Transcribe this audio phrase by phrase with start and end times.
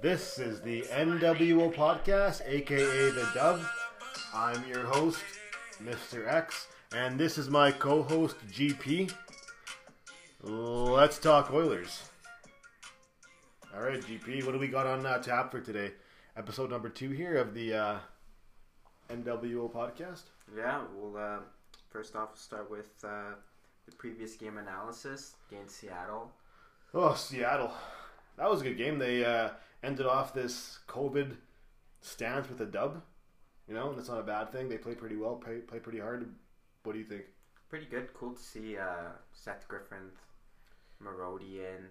[0.00, 3.60] This is the NWO podcast, aka the Dub.
[4.32, 5.18] I'm your host,
[5.82, 6.32] Mr.
[6.32, 9.12] X, and this is my co-host GP.
[10.40, 12.04] Let's talk Oilers.
[13.74, 15.90] All right, GP, what do we got on uh, tap for today?
[16.36, 17.96] Episode number two here of the uh,
[19.10, 20.26] NWO podcast.
[20.56, 21.38] Yeah, well, uh,
[21.90, 23.34] first off, we'll start with uh,
[23.84, 26.30] the previous game analysis against Seattle.
[26.94, 27.72] Oh, Seattle.
[28.36, 29.00] That was a good game.
[29.00, 29.48] They uh,
[29.82, 31.36] ended off this COVID
[32.00, 33.02] stance with a dub.
[33.68, 34.68] You know, that's not a bad thing.
[34.68, 36.28] They played pretty well, play, played pretty hard.
[36.84, 37.24] What do you think?
[37.68, 38.12] Pretty good.
[38.14, 40.22] Cool to see uh, Seth Griffith,
[41.02, 41.88] Marodian,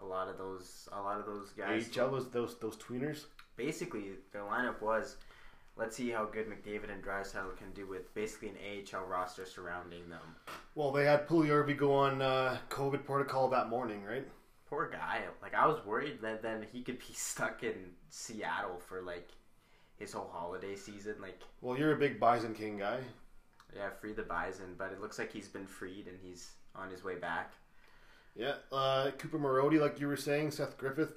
[0.00, 1.88] a lot of those, a lot of those guys.
[1.98, 3.24] AHL was those those tweeners.
[3.56, 5.16] Basically, their lineup was.
[5.78, 10.08] Let's see how good McDavid and Draisaitl can do with basically an AHL roster surrounding
[10.08, 10.22] them.
[10.74, 14.26] Well, they had Puljujärvi go on uh, COVID protocol that morning, right?
[14.68, 15.22] Poor guy.
[15.42, 17.74] Like I was worried that then he could be stuck in
[18.10, 19.28] Seattle for like
[19.98, 21.14] his whole holiday season.
[21.20, 23.00] Like Well, you're a big Bison King guy.
[23.74, 27.02] yeah, free the Bison, but it looks like he's been freed and he's on his
[27.04, 27.52] way back.
[28.34, 31.12] Yeah, uh, Cooper Marody, like you were saying, Seth Griffith.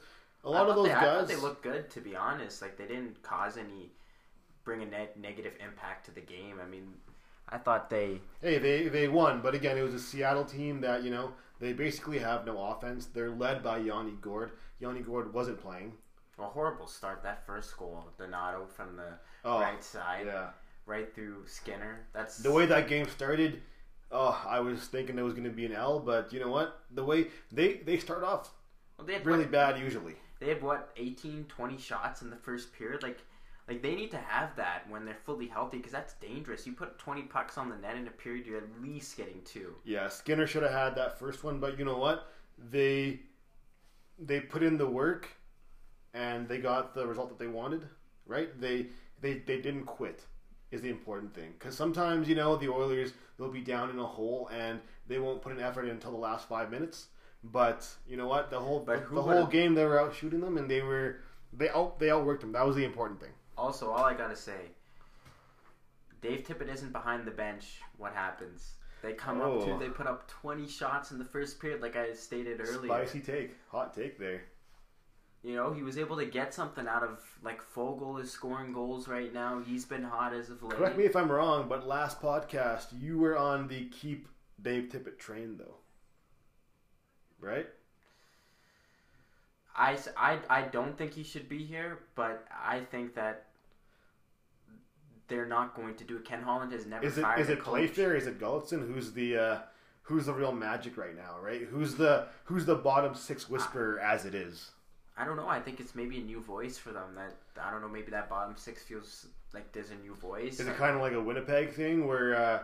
[0.46, 1.28] a lot of those they, I thought guys.
[1.28, 2.62] they looked good to be honest.
[2.62, 3.92] Like they didn't cause any
[4.64, 6.60] bring a net negative impact to the game.
[6.64, 6.94] I mean,
[7.50, 11.04] I thought they Hey, they they won, but again, it was a Seattle team that
[11.04, 13.06] you know they basically have no offense.
[13.08, 14.52] They're led by Yanni Gourde.
[14.80, 15.94] Yanni Gourde wasn't playing.
[16.38, 20.50] a horrible start that first goal, Donato from the Oh, right side, yeah.
[20.86, 22.08] right through Skinner.
[22.14, 23.62] That's The way that game started,
[24.12, 26.80] oh, I was thinking it was going to be an L, but you know what?
[26.92, 28.52] The way they they start off
[28.98, 30.16] well, they really what, bad usually.
[30.40, 33.04] They had what 18, 20 shots in the first period.
[33.04, 33.20] Like,
[33.70, 36.66] like they need to have that when they're fully healthy because that's dangerous.
[36.66, 39.76] You put twenty pucks on the net in a period, you're at least getting two.
[39.86, 42.28] Yeah, Skinner should have had that first one, but you know what?
[42.58, 43.20] They
[44.18, 45.30] they put in the work
[46.14, 47.86] and they got the result that they wanted,
[48.26, 48.60] right?
[48.60, 48.88] They
[49.22, 50.26] they they didn't quit
[50.72, 54.06] is the important thing cuz sometimes, you know, the Oilers they'll be down in a
[54.06, 57.08] hole and they won't put an effort in until the last 5 minutes.
[57.42, 58.50] But, you know what?
[58.50, 61.22] The whole the, the whole game they were out shooting them and they were
[61.54, 62.52] they out they outworked them.
[62.52, 63.32] That was the important thing.
[63.60, 64.72] Also, all I gotta say,
[66.22, 67.82] Dave Tippett isn't behind the bench.
[67.98, 68.74] What happens?
[69.02, 69.66] They come up Oh.
[69.66, 72.88] to, they put up twenty shots in the first period, like I stated earlier.
[72.92, 73.56] Spicy take.
[73.70, 74.44] Hot take there.
[75.42, 79.08] You know, he was able to get something out of like Foegele is scoring goals
[79.08, 79.62] right now.
[79.66, 80.74] He's been hot as of late.
[80.78, 84.28] Correct me if I'm wrong, but last podcast you were on the keep
[84.62, 85.76] Dave Tippett train though.
[87.40, 87.68] Right?
[90.18, 93.46] I, I don't think he should be here, but I think that
[95.30, 96.26] they're not going to do it.
[96.26, 97.64] Ken Holland has never Is it fired is it.
[97.64, 98.16] Playfair?
[98.16, 98.92] Is it Gulutzan?
[98.94, 99.58] Who's the uh,
[100.04, 101.38] who's the real magic right now?
[101.42, 101.62] Right?
[101.62, 104.72] Who's the who's the bottom six whisperer as it is?
[105.18, 105.48] I don't know.
[105.48, 107.16] I think it's maybe a new voice for them.
[107.16, 107.88] That I don't know.
[107.90, 110.60] Maybe that bottom six feels like there's a new voice.
[110.60, 112.60] Is it kind of like a Winnipeg thing where uh,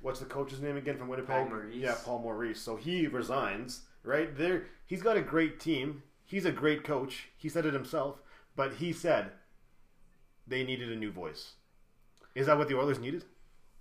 [0.00, 1.36] what's the coach's name again from Winnipeg?
[1.36, 1.74] Paul Maurice.
[1.76, 2.60] Yeah, Paul Maurice.
[2.60, 3.82] So he resigns.
[4.06, 6.02] Right there, he's got a great team.
[6.26, 7.28] He's a great coach.
[7.38, 8.20] He said it himself,
[8.54, 9.30] but he said
[10.46, 11.52] they needed a new voice.
[12.34, 13.24] Is that what the Oilers needed?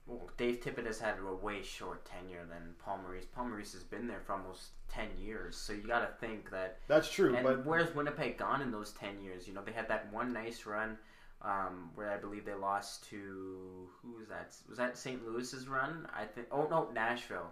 [0.06, 3.26] Well, Dave Tippett has had a way short tenure than Paul Maurice.
[3.26, 6.80] Paul Maurice has been there for almost ten years, so you got to think that.
[6.88, 9.48] That's true, And but where's Winnipeg gone in those ten years?
[9.48, 10.98] You know, they had that one nice run
[11.42, 14.56] um, where I believe they lost to who was that?
[14.68, 15.26] Was that St.
[15.26, 16.08] Louis's run?
[16.14, 16.48] I think.
[16.52, 17.52] Oh no, Nashville.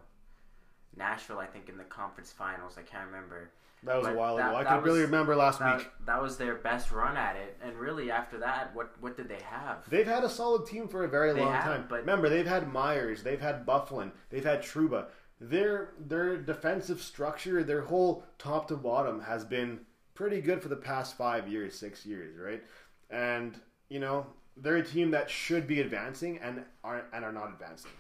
[0.97, 2.75] Nashville, I think, in the conference finals.
[2.77, 3.51] I can't remember.
[3.83, 4.57] That was a while that- ago.
[4.57, 5.91] I can barely remember last That, week.
[6.05, 9.41] that was their best run at it, and really after that, what what did they
[9.41, 9.89] have?
[9.89, 11.85] They've had a solid team for a very They long have, time.
[11.89, 15.07] but- Remember, they've had Myers, they've had Byfuglien, they've had Trouba.
[15.39, 20.75] Their their defensive structure, their whole top to bottom has been pretty good for the
[20.75, 22.63] past five years, six years, right?
[23.09, 23.59] And
[23.89, 24.27] you know
[24.57, 27.91] they're a team that should be advancing and are and are not advancing,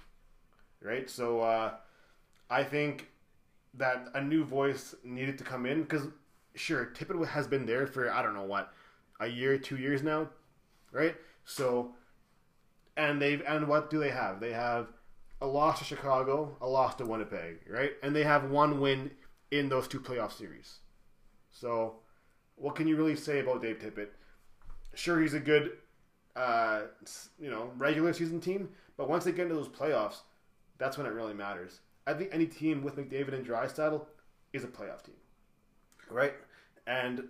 [0.79, 1.09] right?
[1.09, 1.73] So uh,
[2.51, 3.10] I think
[3.73, 6.07] that a new voice needed to come in because
[6.55, 8.73] sure Tippett has been there for I don't know what
[9.19, 10.29] a year, two years now,
[10.91, 11.15] right?
[11.45, 11.93] So,
[12.97, 14.39] and they've and what do they have?
[14.39, 14.87] They have
[15.41, 17.91] a loss to Chicago, a loss to Winnipeg, right?
[18.03, 19.11] And they have one win
[19.51, 20.79] in those two playoff series.
[21.51, 21.95] So,
[22.55, 24.09] what can you really say about Dave Tippett?
[24.93, 25.71] Sure, he's a good,
[26.35, 26.81] uh,
[27.39, 30.19] you know, regular season team, but once they get into those playoffs,
[30.77, 31.79] that's when it really matters.
[32.07, 34.05] I think any team with McDavid and Draisaitl
[34.53, 35.15] is a playoff team,
[36.09, 36.33] right?
[36.87, 37.25] And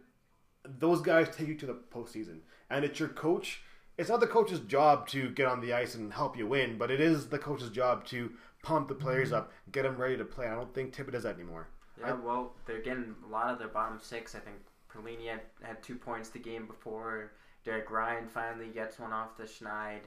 [0.64, 2.40] those guys take you to the postseason,
[2.70, 3.62] and it's your coach.
[3.98, 6.90] It's not the coach's job to get on the ice and help you win, but
[6.90, 8.32] it is the coach's job to
[8.64, 10.48] pump the players up, get them ready to play.
[10.48, 11.68] I don't think Tippett does that anymore.
[12.00, 14.34] Yeah, well, they're getting a lot of their bottom six.
[14.34, 14.58] I think
[14.92, 17.34] Perlini had, had two points the game before.
[17.64, 20.00] Derek Ryan finally gets one off the Schneid.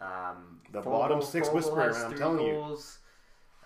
[0.00, 2.76] Um, The bottom six whisperer, I'm telling you.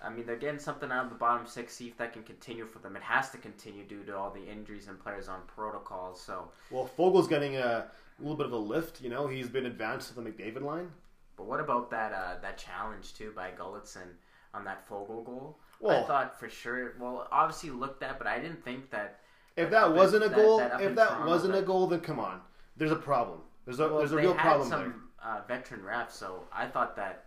[0.03, 1.75] I mean, they're getting something out of the bottom six.
[1.75, 2.97] See if that can continue for them.
[2.97, 6.21] It has to continue due to all the injuries and players on protocols.
[6.21, 7.87] So, Well, Foegele's getting a
[8.21, 9.01] little bit of a lift.
[9.01, 10.91] You know, he's been advanced to the McDavid line.
[11.37, 14.09] but what about that uh, that challenge too by Gulutzan
[14.55, 15.59] on that Foegele goal?
[15.81, 16.95] Well, I thought for sure.
[16.99, 19.21] Well, obviously looked at, but I didn't think that.
[19.57, 22.01] if that that- wasn't a goal, that up if that Toronto, wasn't a goal, then
[22.01, 22.41] come on.
[22.77, 23.41] There's a problem.
[23.65, 24.79] There's a Well, there's a real problem there.
[24.79, 27.26] some uh, veteran refs, so I thought that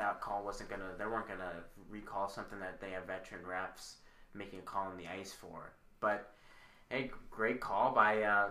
[0.00, 0.90] that call wasn't gonna.
[0.98, 3.94] They weren't gonna recall something that they have veteran refs
[4.34, 5.72] making a call on the ice for.
[6.00, 6.32] But
[6.88, 8.48] hey, great call by uh,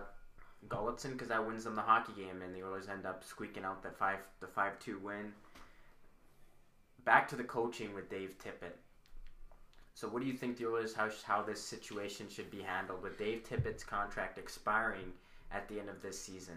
[0.68, 3.82] Gulutzan because that wins them the hockey game, and the Oilers end up squeaking out
[3.82, 5.32] the five the five two win.
[7.04, 8.76] Back to the coaching with Dave Tippett.
[9.94, 13.18] So, what do you think the Oilers how how this situation should be handled with
[13.18, 15.12] Dave Tippett's contract expiring
[15.52, 16.56] at the end of this season?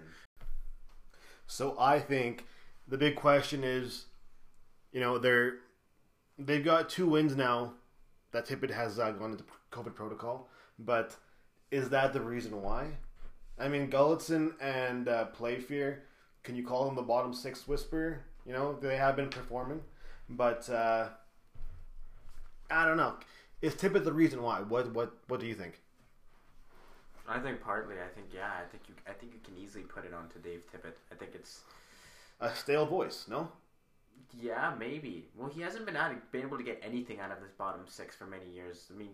[1.48, 2.46] So I think
[2.88, 4.06] the big question is,
[4.94, 5.56] you know, they're
[6.40, 7.74] they've got two wins now.
[8.32, 10.50] That Tippett has uh, gone into COVID protocol,
[10.80, 11.16] but
[11.70, 12.88] is that the reason why?
[13.60, 16.04] I mean, Gulutzan and uh, Playfair,
[16.44, 18.22] can you call them the bottom six whisperer?
[18.46, 19.82] You know, they have been performing,
[20.30, 21.10] but uh,
[22.72, 23.16] I don't know.
[23.62, 24.62] Is Tippett the reason why?
[24.62, 25.80] What what what do you think?
[27.28, 27.96] I think partly.
[27.96, 28.50] I think yeah.
[28.50, 28.96] I think you.
[29.08, 30.96] I think you can easily put it onto Dave Tippett.
[31.12, 31.62] I think it's
[32.42, 33.50] A stale voice, no?
[34.40, 35.26] Yeah, maybe.
[35.36, 38.16] Well, he hasn't been out, been able to get anything out of this bottom six
[38.16, 38.88] for many years.
[38.94, 39.12] I mean,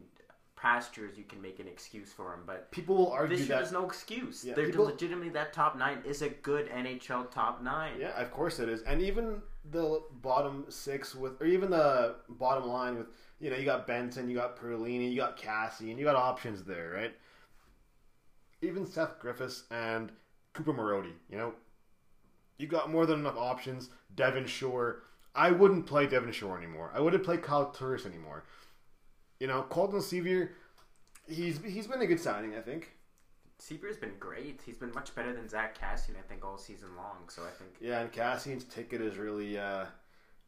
[0.56, 3.56] past years you can make an excuse for him, but People will argue this year
[3.56, 4.44] that there's no excuse.
[4.44, 7.94] Yeah, They're people- legitimately that top nine is a good NHL top nine.
[8.00, 8.82] Yeah, of course it is.
[8.84, 13.08] And even the bottom six with, or even the bottom line with,
[13.40, 16.64] you know, you got Benson, you got Perlini, you got Cassie, and you got options
[16.64, 17.14] there, right?
[18.62, 20.12] Even Seth Griffiths and
[20.54, 21.54] Cooper Marody, you know,
[22.58, 23.90] you got more than enough options.
[24.16, 25.04] Devin Shore.
[25.40, 26.92] I wouldn't play Devin Shore anymore.
[26.94, 28.44] I wouldn't play Kyle Turris anymore.
[29.40, 30.50] You know, Colton Sceviour,
[31.30, 32.92] he's he's been a good signing, I think.
[33.58, 34.60] Sceviour's been great.
[34.66, 37.30] He's been much better than Zach Kassian, I think, all season long.
[37.30, 39.86] So I think Yeah, and Kassian's ticket is really uh,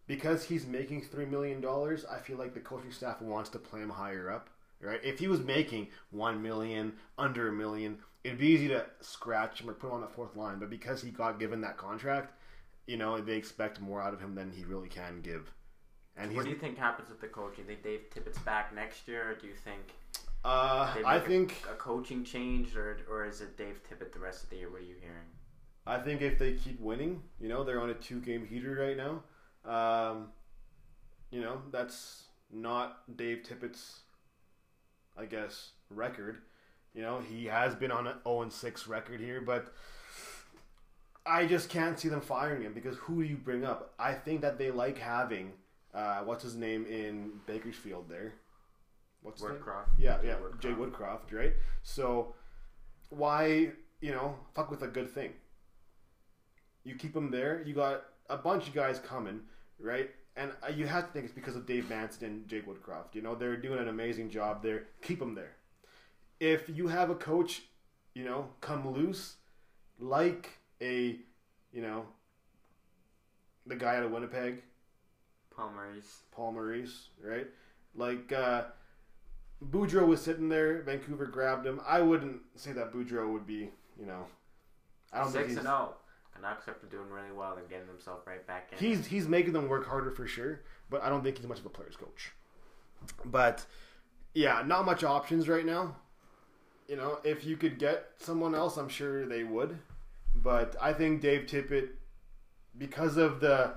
[0.08, 2.04] because he's making three million dollars.
[2.04, 4.50] I feel like the coaching staff wants to play him higher up.
[4.82, 5.00] Right?
[5.06, 9.70] If he was making one million, under a million, it'd be easy to scratch him
[9.70, 10.60] or put him on the fourth line.
[10.60, 12.34] But because he got given that contract,
[12.92, 15.54] you know they expect more out of him than he really can give.
[16.18, 17.56] And What do you think happens with the coach?
[17.56, 19.32] Do you think Dave Tippett's back next year?
[19.32, 19.94] Or do you think
[20.44, 24.20] uh, I make a- think a coaching change, or or is it Dave Tippett the
[24.20, 24.70] rest of the year?
[24.70, 25.30] What are you hearing?
[25.88, 28.98] I think if they keep winning, you know, they're on a two game heater right
[28.98, 29.24] now.
[29.64, 30.28] Um,
[31.32, 34.02] you know, that's not Dave Tippett's,
[35.18, 36.40] I guess, record.
[36.94, 39.74] You know, he has been on an 0 6 record here, but
[41.26, 43.94] I just can't see them firing him because who do you bring up?
[44.00, 45.54] I think that they like having,
[45.94, 48.34] uh, what's his name in Bakersfield there?
[49.22, 49.60] What's his name?
[49.60, 49.88] Woodcroft.
[50.00, 50.60] Yeah, Jay yeah, Woodcroft.
[50.62, 51.54] Jay Woodcroft, right?
[51.84, 52.34] So
[53.10, 53.72] why,
[54.02, 55.34] you know, fuck with a good thing?
[56.84, 57.62] You keep him there.
[57.66, 59.42] You got a bunch of guys coming,
[59.80, 60.10] right?
[60.36, 63.14] And uh, you have to think it's because of Dave Manson and Jake Woodcroft.
[63.14, 64.88] You know, they're doing an amazing job there.
[65.04, 65.58] Keep them there.
[66.40, 67.64] If you have a coach,
[68.16, 69.36] you know, come loose,
[70.00, 71.18] like a,
[71.72, 72.06] you know,
[73.66, 74.64] the guy out of Winnipeg,
[75.56, 76.22] Paul Maurice.
[76.32, 77.48] Paul Maurice, right?
[77.96, 78.64] Like uh,
[79.64, 80.82] Boudreau was sitting there.
[80.82, 81.80] Vancouver grabbed him.
[81.88, 83.70] I wouldn't say that Boudreau would be,
[84.00, 84.26] you know,
[85.14, 85.94] I don't think Six he's, and zero.
[86.34, 87.56] Canucks are doing really well.
[87.56, 88.78] They're getting themselves right back in.
[88.78, 90.62] he's he's making them work harder for sure.
[90.90, 92.32] But I don't think he's much of a player's coach.
[93.26, 93.66] But
[94.34, 95.96] yeah, not much options right now.
[96.88, 99.78] You know, if you could get someone else, I'm sure they would.
[100.42, 101.90] But I think Dave Tippett,
[102.78, 103.74] because of the,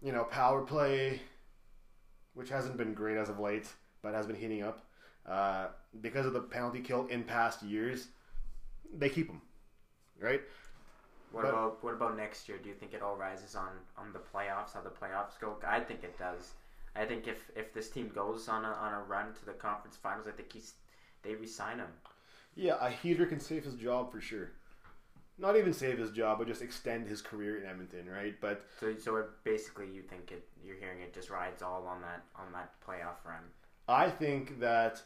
[0.00, 1.20] you know, power play,
[2.34, 3.66] which hasn't been great as of late,
[4.02, 4.84] but has been heating up,
[5.26, 5.68] uh,
[6.00, 8.08] because of the penalty kill in past years,
[8.96, 9.40] they keep him,
[10.20, 10.42] right?
[11.32, 12.58] What But- about what about next year?
[12.58, 14.72] Do you think it all rises on on the playoffs?
[14.72, 15.58] How the playoffs go?
[15.66, 16.54] I think it does.
[16.94, 19.96] I think if if this team goes on a on a run to the conference
[19.96, 20.74] finals, I think he's
[21.22, 21.92] they resign him.
[22.54, 24.52] Yeah, a heater can save his job for sure.
[25.38, 28.34] Not even save his job, but just extend his career in Edmonton, right?
[28.40, 32.00] But So so it, basically, you think it you're hearing it just rides all on
[32.00, 33.42] that on that playoff run.
[33.88, 35.02] I think that,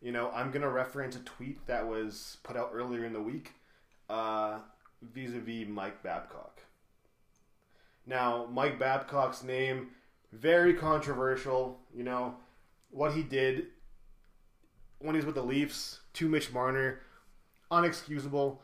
[0.00, 3.20] you know, I'm going to reference a tweet that was put out earlier in the
[3.20, 3.52] week
[4.08, 4.60] uh,
[5.02, 6.60] vis-a-vis Mike Babcock.
[8.06, 9.88] Now, Mike Babcock's name,
[10.32, 11.80] very controversial.
[11.94, 12.36] You know,
[12.90, 13.66] what he did
[15.00, 17.00] when he was with the Leafs to Mitch Marner,
[17.70, 18.58] unexcusable.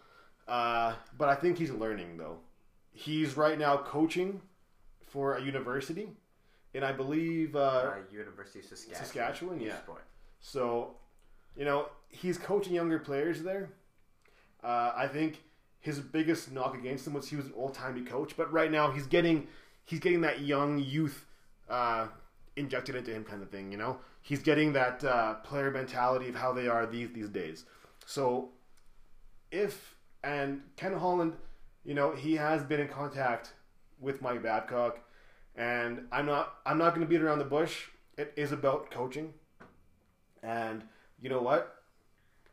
[0.51, 2.39] Uh, but I think he's learning though.
[2.93, 4.41] He's right now coaching
[5.07, 6.09] for a university,
[6.75, 9.05] and I believe uh, Uh, University of Saskatchewan.
[9.05, 9.79] Saskatchewan, yeah.
[9.79, 10.05] Sport.
[10.41, 10.97] So,
[11.57, 13.71] you know, he's coaching younger players there.
[14.63, 15.43] Uh, I think
[15.79, 18.91] his biggest knock against him was he was an old timey coach, but right now
[18.91, 19.47] he's getting
[19.85, 21.27] he's getting that young youth
[21.69, 22.09] uh,
[22.57, 23.71] injected into him kind of thing.
[23.71, 27.67] You know, he's getting that uh, player mentality of how they are these these days.
[28.05, 28.51] So,
[29.53, 31.35] if and Ken Holland,
[31.85, 33.53] you know, he has been in contact
[33.99, 35.01] with Mike Babcock,
[35.57, 37.87] and I'm not I'm not going to beat around the bush.
[38.17, 39.35] It is about coaching.
[40.43, 40.85] And
[41.21, 41.77] you know what?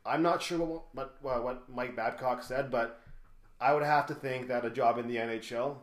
[0.05, 3.01] I'm not sure what what, what Mike Babcock said, but
[3.59, 5.77] I would have to think that a job in the NHL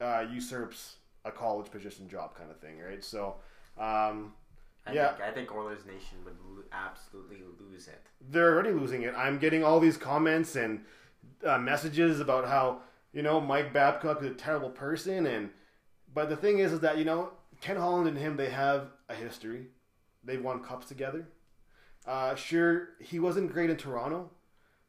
[0.00, 3.04] uh, usurps a college position job, kind of thing, right?
[3.04, 3.36] So,
[3.78, 4.32] um,
[4.86, 5.12] I Yeah.
[5.12, 8.06] think I think Oilers Nation would lo- absolutely lose it.
[8.20, 9.14] they're already losing it.
[9.16, 10.84] I'm getting all these comments and
[11.44, 12.82] uh, messages about how
[13.12, 15.50] you know Mike Babcock is a terrible person, and
[16.12, 19.14] but the thing is, is that you know Ken Holland and him they have a
[19.14, 19.68] history.
[20.24, 21.28] They've won cups together.
[22.06, 24.30] Uh, sure, he wasn't great in Toronto,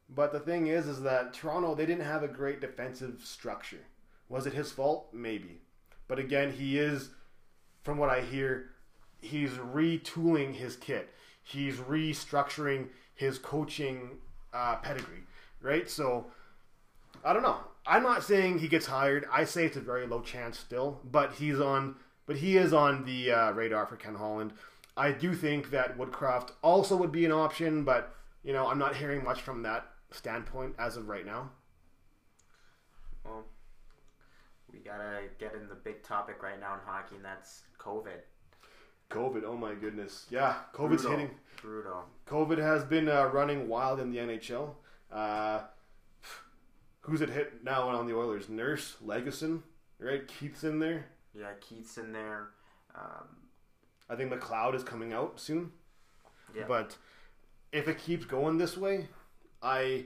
[0.09, 3.85] but the thing is, is that Toronto they didn't have a great defensive structure.
[4.29, 5.13] Was it his fault?
[5.13, 5.61] Maybe,
[6.07, 7.09] but again, he is,
[7.83, 8.70] from what I hear,
[9.21, 11.09] he's retooling his kit.
[11.43, 14.17] He's restructuring his coaching
[14.53, 15.23] uh, pedigree,
[15.61, 15.89] right?
[15.89, 16.25] So,
[17.23, 17.57] I don't know.
[17.85, 19.25] I'm not saying he gets hired.
[19.31, 21.95] I say it's a very low chance still, but he's on.
[22.27, 24.53] But he is on the uh, radar for Ken Holland.
[24.95, 28.13] I do think that Woodcroft also would be an option, but
[28.43, 31.49] you know I'm not hearing much from that standpoint as of right now.
[33.25, 33.45] Well,
[34.71, 38.21] we gotta get in the big topic right now in hockey, and that's COVID.
[39.11, 41.11] COVID, oh my goodness, yeah, COVID's Brutal.
[41.11, 41.31] hitting.
[41.61, 42.05] Brutal.
[42.27, 44.71] COVID has been uh, running wild in the NHL.
[45.11, 45.61] Uh,
[47.01, 48.49] who's it hit now on the Oilers?
[48.49, 49.61] Nurse, Lagesson,
[49.99, 50.27] right?
[50.27, 51.05] Keith's in there.
[51.33, 52.49] Yeah, Keith's in there.
[52.95, 53.27] Um,
[54.09, 55.71] I think McLeod is coming out soon.
[56.55, 56.63] Yeah.
[56.67, 56.97] But
[57.71, 59.07] if it keeps going this way,
[59.61, 60.05] I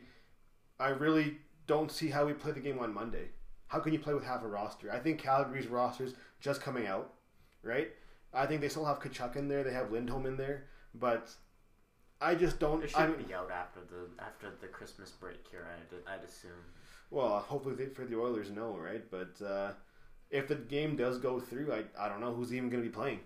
[0.79, 3.29] I really don't see how we play the game on Monday.
[3.67, 4.91] How can you play with half a roster?
[4.91, 7.13] I think Calgary's roster's just coming out,
[7.63, 7.89] right?
[8.35, 9.63] I think they still have Tkachuk in there.
[9.63, 11.33] They have Lindholm in there, but
[12.21, 12.83] I just don't.
[12.83, 15.67] it I should be out after the after the Christmas break here.
[15.71, 16.51] I'd, I'd assume.
[17.11, 19.03] Well, hopefully they, for the Oilers, no, right?
[19.09, 19.71] But uh,
[20.31, 22.93] if the game does go through, I, I don't know who's even going to be
[22.93, 23.19] playing,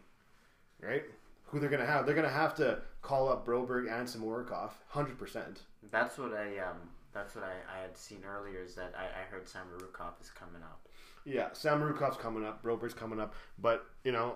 [0.82, 1.04] right?
[1.46, 2.06] Who they're going to have?
[2.06, 5.62] They're going to have to call up Broberg and Samorukov, hundred percent.
[5.92, 6.78] That's what I um.
[7.12, 8.62] That's what I, I had seen earlier.
[8.62, 10.88] Is that I, I heard Sam Rukov is coming up.
[11.26, 14.36] Yeah, Samorukov's coming up, Broberg's coming up, but you know,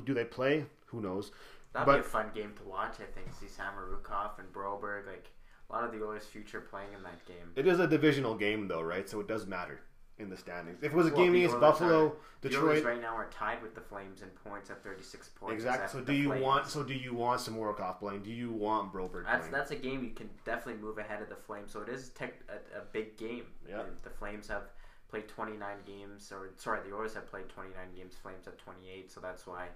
[0.00, 0.66] do they play?
[0.86, 1.32] Who knows?
[1.72, 2.96] That'd But- be a fun game to watch.
[3.00, 5.30] I think see Samorukov and Broberg like
[5.70, 7.52] a lot of the Oilers' future playing in that game.
[7.56, 9.08] It is a divisional game, though, right?
[9.08, 9.80] So it does matter
[10.18, 10.82] in the standings.
[10.82, 13.74] If it was a Well, game against Buffalo, are- Detroit, right now are tied with
[13.74, 15.54] the Flames in points at 36 points.
[15.54, 15.88] exactly.
[15.88, 16.66] So do you Flames- want?
[16.66, 18.22] So do you want Samorukov playing?
[18.22, 19.52] Do you want Broberg That's playing?
[19.52, 21.72] that's a game you can definitely move ahead of the Flames.
[21.72, 23.46] So it is tech, a, a big game.
[23.66, 23.84] Yeah.
[24.02, 24.64] The Flames have
[25.12, 28.14] played 29 games, or sorry, the Oilers have played 29 games.
[28.22, 29.12] Flames have 28.
[29.12, 29.66] So that's why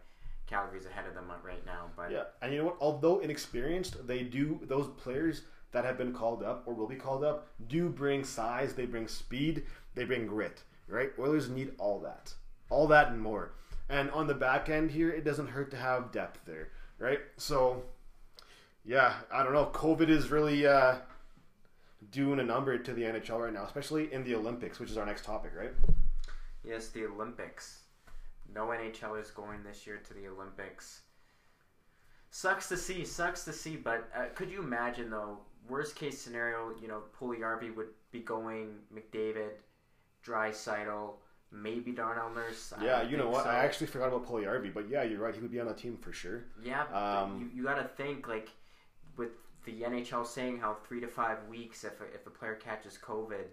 [0.46, 1.90] Calgary's ahead of them right now.
[1.94, 2.78] But Yeah, and you know what?
[2.80, 7.22] Although inexperienced, they do those players that have been called up or will be called
[7.22, 8.72] up do bring size.
[8.72, 9.64] They bring speed.
[9.94, 10.62] They bring grit.
[10.88, 11.10] Right?
[11.18, 12.32] Oilers need all that,
[12.70, 13.52] all that and more.
[13.90, 16.70] And on the back end here, it doesn't hurt to have depth there.
[16.98, 17.20] Right?
[17.36, 17.82] So,
[18.86, 19.66] yeah, I don't know.
[19.66, 20.94] COVID is really uh,
[22.10, 25.06] doing a number to the NHL right now, especially in the Olympics, which is our
[25.06, 25.52] next topic.
[25.56, 25.72] Right?
[26.64, 27.80] Yes, the Olympics.
[28.54, 31.00] No NHL is going this year to the Olympics.
[32.30, 33.76] Sucks to see, sucks to see.
[33.76, 35.38] But uh, could you imagine though?
[35.68, 38.76] Worst case scenario, you know, Puljujärvi would be going.
[38.94, 39.50] McDavid,
[40.24, 41.14] Draisaitl,
[41.50, 42.72] maybe Darnell Nurse.
[42.76, 43.44] I Yeah, you know what?
[43.44, 43.50] so.
[43.50, 45.34] I actually forgot about Puljujärvi, but yeah, you're right.
[45.34, 46.44] He would be on the team for sure.
[46.62, 48.50] Yeah, Um, you, you got to think like
[49.16, 49.30] with
[49.66, 53.44] the NHL saying how three to five weeks if a, if a player catches COVID,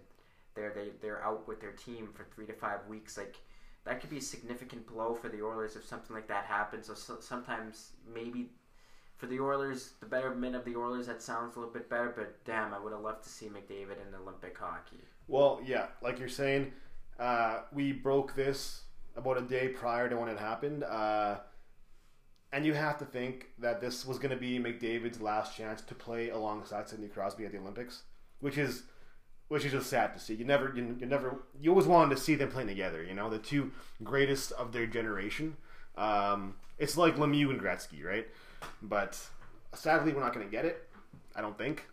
[0.54, 3.18] they're they they're out with their team for three to five weeks.
[3.18, 3.36] Like
[3.84, 6.86] that could be a significant blow for the Oilers if something like that happens.
[6.86, 8.48] So, so sometimes maybe
[9.16, 12.12] for the Oilers, the betterment of the Oilers, that sounds a little bit better.
[12.14, 15.00] But damn, I would have loved to see McDavid in Olympic hockey.
[15.28, 16.72] Well, yeah, like you're saying,
[17.18, 18.82] uh, we broke this
[19.16, 21.36] about a day prior to when it happened, uh,
[22.54, 25.94] and you have to think that this was going to be McDavid's last chance to
[25.94, 28.04] play alongside Sidney Crosby at the Olympics,
[28.38, 28.84] which is
[29.48, 30.34] which is just sad to see.
[30.34, 33.02] You never, you, you never, you always wanted to see them playing together.
[33.02, 35.56] You know, the two greatest of their generation.
[35.98, 38.26] Um, it's like Lemieux and Gretzky, right?
[38.80, 39.20] But
[39.74, 40.88] sadly, we're not going to get it.
[41.34, 41.84] I don't think.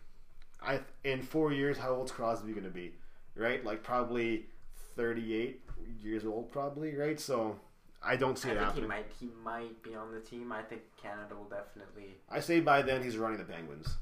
[0.64, 2.92] I in four years, how old's Crosby going to be?
[3.34, 4.46] Right, like probably
[4.94, 5.60] thirty-eight
[6.00, 6.94] years old, probably.
[6.94, 7.56] Right, so
[8.04, 8.82] I don't see I it think happening.
[8.84, 10.52] he might he might be on the team.
[10.52, 12.16] I think Canada will definitely.
[12.30, 13.96] I say by then he's running the Penguins,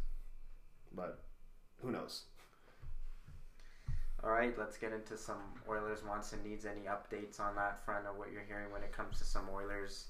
[0.95, 1.21] but
[1.83, 2.23] who knows?
[4.23, 6.66] All right, let's get into some Oilers wants and needs.
[6.66, 10.07] Any updates on that front of what you're hearing when it comes to some Oilers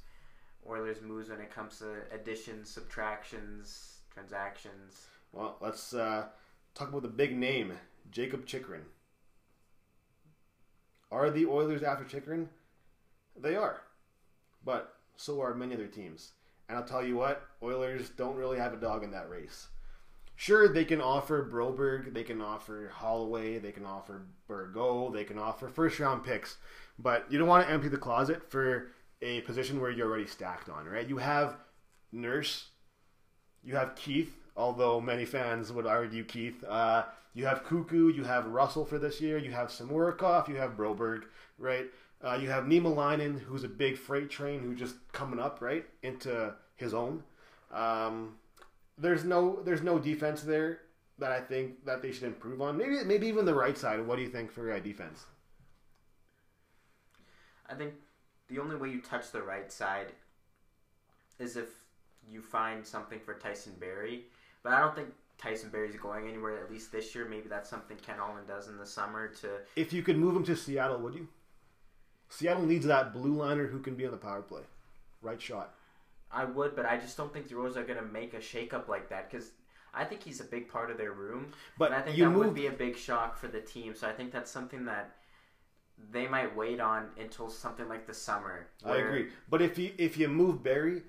[0.68, 5.06] Oilers moves when it comes to additions, subtractions, transactions?
[5.32, 6.26] Well, let's uh,
[6.74, 7.72] talk about the big name,
[8.10, 8.82] Jacob Chychrun.
[11.10, 12.48] Are the Oilers after Chychrun?
[13.42, 13.80] They are,
[14.64, 16.32] but so are many other teams.
[16.68, 19.68] And I'll tell you what, Oilers don't really have a dog in that race.
[20.36, 25.38] Sure, they can offer Broberg, they can offer Holloway, they can offer Bourgault, they can
[25.38, 26.56] offer first round picks,
[26.98, 30.70] but you don't want to empty the closet for a position where you're already stacked
[30.70, 31.08] on, right?
[31.08, 31.56] You have
[32.12, 32.68] Nurse,
[33.62, 36.64] you have Keith, although many fans would argue Keith.
[36.64, 37.04] Uh,
[37.34, 41.24] you have Koekkoek, you have Russell for this year, you have Samorukov, you have Broberg,
[41.58, 41.86] right?
[42.22, 46.54] Uh, you have Niemeläinen, who's a big freight train who's just coming up, right, into
[46.76, 47.22] his own.
[47.72, 48.36] Um,
[48.98, 50.80] there's no there's no defense there
[51.18, 52.76] that I think that they should improve on.
[52.76, 54.06] Maybe maybe even the right side.
[54.06, 55.24] What do you think for uh, defense?
[57.68, 57.94] I think
[58.48, 60.12] the only way you touch the right side
[61.38, 61.68] is if
[62.28, 64.24] you find something for Tyson Barrie.
[64.62, 65.08] But I don't think
[65.38, 67.26] Tyson Barrie's going anywhere at least this year.
[67.26, 70.44] Maybe that's something Ken Holland does in the summer to If you could move him
[70.44, 71.28] to Seattle, would you?
[72.30, 74.62] Seattle needs that blue liner who can be on the power play,
[75.20, 75.74] right shot.
[76.32, 78.88] I would, but I just don't think the Oilers are going to make a shakeup
[78.88, 79.50] like that because
[79.92, 81.52] I think he's a big part of their room.
[81.76, 83.94] But and I think you that would be a big shock for the team.
[83.94, 85.16] So I think that's something that
[86.12, 88.68] they might wait on until something like the summer.
[88.84, 89.28] I agree.
[89.48, 91.02] But if you if you move Barrie,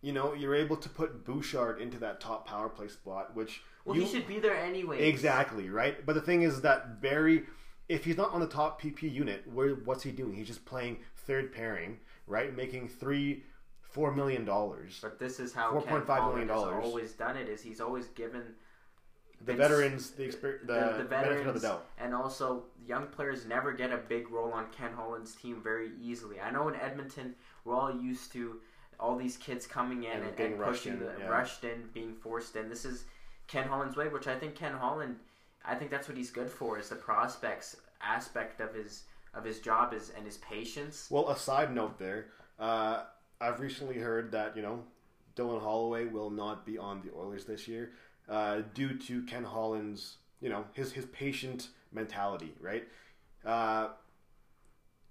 [0.00, 3.96] you know you're able to put Bouchard into that top power play spot, which Well,
[3.96, 5.08] you, he should be there anyway.
[5.08, 6.06] exactly right.
[6.06, 7.46] But the thing is that Barrie,
[7.88, 10.34] if he's not on the top PP unit, where what's he doing?
[10.34, 12.54] He's just playing third pairing, right?
[12.54, 13.44] Making three,
[13.82, 14.98] four million dollars.
[15.00, 17.48] But this is how $4.5 Ken Holland has always done it.
[17.48, 18.42] Is he's always given
[19.40, 21.86] The Vince- veterans, the, exper- the, the, the benefit of the veterans doubt.
[21.98, 26.40] and also young players never get a big role on Ken Holland's team very easily.
[26.40, 28.60] I know in Edmonton we're all used to
[28.98, 31.26] all these kids coming in And and, getting and pushing in, the yeah.
[31.26, 32.68] rushed in, being forced in.
[32.68, 33.04] This is
[33.46, 35.16] Ken Holland's way, which I think Ken Holland,
[35.66, 39.60] I think that's what he's good for is the prospects aspect of his of his
[39.60, 41.08] job is and his patience.
[41.10, 43.02] Well, a side note there, uh,
[43.40, 44.84] I've recently heard that you know
[45.36, 47.92] Dylan Holloway will not be on the Oilers this year
[48.28, 52.84] uh, due to Ken Holland's you know his his patient mentality, right?
[53.44, 53.88] Uh,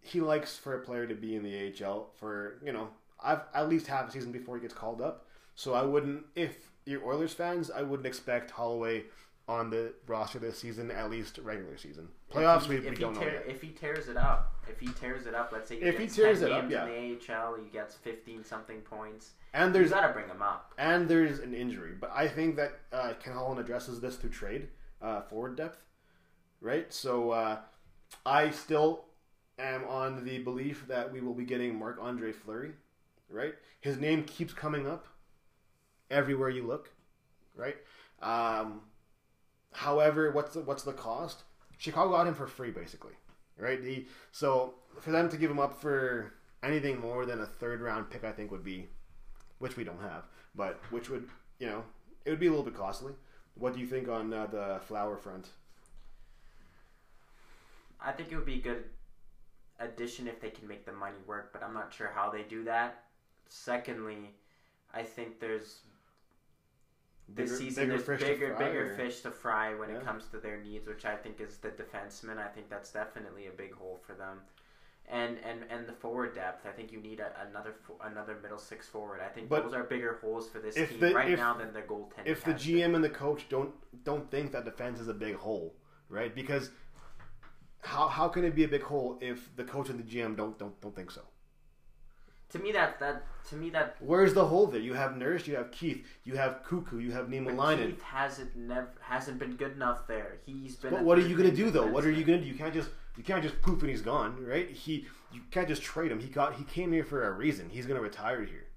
[0.02, 2.90] he likes for a player to be in the AHL for you know
[3.22, 5.26] I've at least half a season before he gets called up.
[5.56, 9.06] So I wouldn't if you're Oilers fans, I wouldn't expect Holloway
[9.48, 12.08] on the roster this season, at least regular season.
[12.34, 13.46] Playoffs, we, he, we if don't know yet.
[13.48, 16.08] if he tears it up, if he tears it up, let's say he If he
[16.08, 16.88] tears 10 it up, games yeah.
[16.88, 19.32] in the AHL, he gets fifteen something points.
[19.54, 20.74] And There's there's got to bring him up.
[20.78, 21.94] and there's an injury.
[22.00, 24.68] But I think that uh, Ken Holland addresses this through trade,
[25.02, 25.78] uh, forward depth,
[26.60, 26.92] right?
[26.92, 27.60] So uh,
[28.26, 29.06] I still
[29.60, 32.72] am on the belief that we will be getting Marc Andre Fleury,
[33.30, 33.54] right?
[33.80, 35.08] His name keeps coming up
[36.10, 36.90] everywhere you look,
[37.56, 37.78] right?
[38.22, 38.82] Um,
[39.76, 41.44] however, what's the, what's the cost?
[41.78, 43.14] Chicago got him for free, basically,
[43.58, 43.82] right?
[43.84, 46.34] He, so for them to give him up for
[46.64, 48.88] anything more than a third round pick, I think would be
[49.60, 50.24] which we don't have,
[50.56, 51.28] but which would
[51.60, 51.84] you know
[52.26, 53.14] it would be a little bit costly.
[53.56, 55.50] What do you think on uh, the flower front?
[58.02, 58.84] I think it would be a good
[59.80, 62.64] addition if they can make the money work, but I'm not sure how they do
[62.66, 63.04] that.
[63.48, 64.32] Secondly,
[64.94, 65.80] I think there's
[67.28, 69.98] this Bigger- season bigger there's to bigger bigger fish to fry when Yeah.
[69.98, 72.38] it comes to their needs, which I think is the defenseman.
[72.38, 74.42] I think that's definitely a big hole for them.
[75.08, 78.88] And, and and the forward depth, I think you need a, another another middle six
[78.88, 79.22] forward.
[79.22, 81.74] I think But those are bigger holes for this team the- right if- now than
[81.74, 82.26] the goaltending.
[82.26, 82.76] If the has been.
[82.78, 85.76] GM and the coach don't don't think that defense is a big hole,
[86.10, 86.34] right?
[86.34, 86.72] Because
[87.82, 90.58] how how can it be a big hole if the coach and the GM don't
[90.58, 91.22] don't don't think so?
[92.52, 94.82] To me that that to me that Where's the hole there?
[94.82, 97.92] You have Nurse, you have Keith, you have Koekkoek, you have Linen.
[97.92, 100.38] Keith hasn't never hasn't been good enough there.
[100.46, 100.92] He's been.
[100.92, 101.88] But what are you gonna do though?
[101.88, 102.46] What are you gonna do?
[102.46, 104.70] You can't just you can't just poof and he's gone, right?
[104.70, 106.20] He you can't just trade him.
[106.20, 107.70] He got he came here for a reason.
[107.70, 108.68] He's gonna retire here,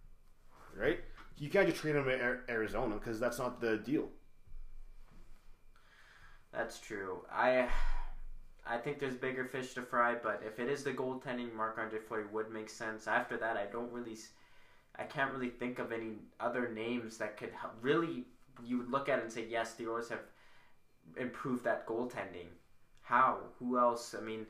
[0.76, 1.00] right?
[1.36, 4.08] You can't just trade him to Arizona because that's not the deal.
[6.52, 7.24] That's true.
[7.30, 7.68] I
[8.68, 11.98] I think there's bigger fish to fry, but if it is the goaltending, Marc Andre
[11.98, 13.06] Fleury would make sense.
[13.06, 14.16] After that, I don't really,
[14.96, 18.26] I can't really think of any other names that could really
[18.64, 20.22] you would look at it and say yes, the Oilers have
[21.16, 22.48] improved that goaltending.
[23.02, 23.38] How?
[23.58, 24.14] Who else?
[24.18, 24.46] I mean,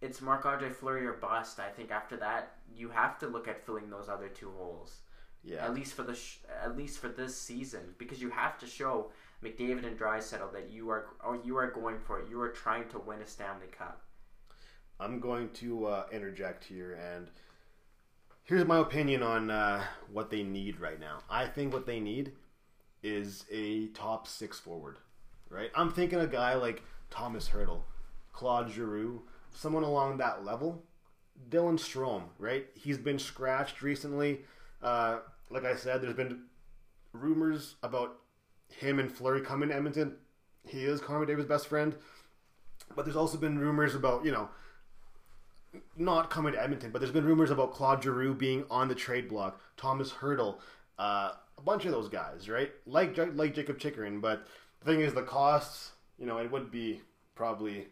[0.00, 1.60] it's Marc Andre Fleury or bust.
[1.60, 5.00] I think after that, you have to look at filling those other two holes.
[5.42, 5.64] Yeah.
[5.64, 9.10] At least for the sh- at least for this season, because you have to show
[9.42, 12.28] McDavid and Draisaitl that you are or you are going for it.
[12.30, 14.00] You are trying to win a Stanley Cup.
[15.00, 17.28] I'm going to uh, interject here, and
[18.44, 21.18] here's my opinion on uh, what they need right now.
[21.28, 22.32] I think what they need
[23.02, 24.98] is a top six forward,
[25.50, 25.70] right?
[25.74, 27.80] I'm thinking a guy like Thomas Hertl,
[28.32, 30.84] Claude Giroux, someone along that level.
[31.50, 32.66] Dylan Strome, right?
[32.74, 34.42] He's been scratched recently.
[34.80, 35.18] Uh,
[35.50, 36.44] like I said, there's been
[37.12, 38.16] rumors about
[38.78, 40.16] him and Fleury coming to Edmonton.
[40.66, 41.94] He is Connor David's best friend.
[42.94, 44.48] But there's also been rumors about, you know,
[45.96, 49.28] not coming to Edmonton, but there's been rumors about Claude Giroux being on the trade
[49.28, 50.58] block, Thomas Hertl,
[50.98, 52.70] uh, a bunch of those guys, right?
[52.86, 54.46] Like like Jacob Chychrun, but
[54.80, 57.00] the thing is, the costs, you know, it would be
[57.34, 57.88] probably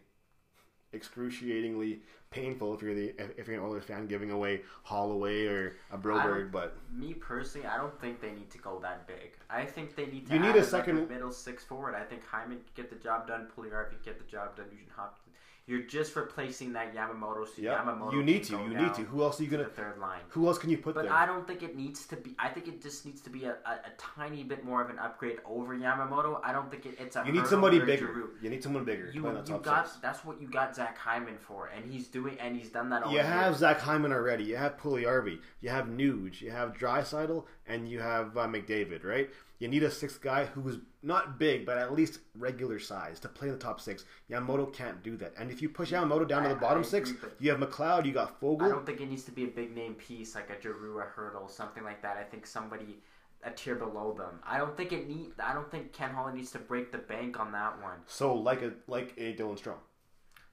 [0.93, 2.01] excruciatingly
[2.31, 6.51] painful if you're the if you're an Oilers fan giving away Holloway or a Broberg,
[6.51, 9.37] but Me personally, I don't think they need to go that big.
[9.49, 10.33] I think they need to.
[10.33, 11.95] You need a like second- middle six forward.
[11.95, 13.47] I think Hyman could get the job done.
[13.55, 14.65] Puliar get the job done.
[14.71, 15.35] Nugent Hopkins.
[15.65, 17.45] You're just replacing that Yamamoto.
[17.47, 19.03] So yeah, Yamamoto you need to, you need to.
[19.03, 19.63] Who else are you gonna?
[19.63, 20.19] the third line.
[20.29, 21.11] Who else can you put But there?
[21.11, 22.35] But I don't think it needs to be.
[22.37, 24.99] I think it just needs to be a, a, a tiny bit more of an
[24.99, 26.41] upgrade over Yamamoto.
[26.43, 27.23] I don't think it, it's a.
[27.25, 28.07] you need somebody bigger.
[28.07, 28.29] Giroux.
[28.41, 29.09] You need someone bigger.
[29.13, 29.99] You, play in that you got six.
[30.01, 33.11] that's what you got Zach Hyman for, and he's doing and he's done that all
[33.11, 33.25] You year.
[33.25, 34.43] have Zach Hyman already.
[34.43, 35.39] You have Puljujärvi.
[35.61, 36.41] You have Nuge.
[36.41, 39.05] You have Draisaitl, and you have uh, McDavid.
[39.05, 39.29] Right.
[39.59, 43.47] You need a sixth guy who's not big, but at least regular size to play
[43.47, 44.03] in the top six.
[44.29, 45.33] Yamamoto can't do that.
[45.37, 48.05] And if you push Yamamoto down to the bottom I six, agree, you have McLeod.
[48.05, 48.63] You got Foegele.
[48.63, 51.05] I don't think it needs to be a big name piece like a Giroux, a
[51.05, 52.17] Hertl, something like that.
[52.17, 52.97] I think somebody
[53.45, 54.39] a tier below them.
[54.45, 55.31] I don't think it need.
[55.39, 57.97] I don't think Ken Holland needs to break the bank on that one.
[58.07, 59.75] So like a like a Dylan Strome.